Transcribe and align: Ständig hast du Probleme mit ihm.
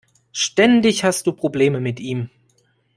Ständig 0.31 1.03
hast 1.03 1.27
du 1.27 1.31
Probleme 1.31 1.79
mit 1.79 1.99
ihm. 1.99 2.31